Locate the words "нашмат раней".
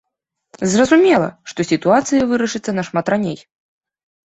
2.83-3.43